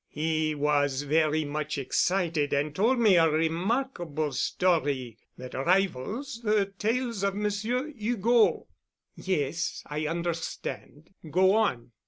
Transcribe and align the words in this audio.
He 0.09 0.55
was 0.55 1.03
very 1.03 1.45
much 1.45 1.77
excited 1.77 2.53
and 2.53 2.73
told 2.75 2.97
me 2.97 3.17
a 3.17 3.29
remarkable 3.29 4.31
story 4.31 5.19
that 5.37 5.53
rivals 5.53 6.41
the 6.43 6.65
tales 6.65 7.21
of 7.21 7.35
Monsieur 7.35 7.87
Hugo." 7.91 8.65
"Yes, 9.15 9.83
I 9.85 10.07
understand. 10.07 11.11
Go 11.29 11.53
on." 11.53 11.91